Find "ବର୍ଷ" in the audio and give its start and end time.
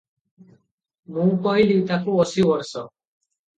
2.51-2.75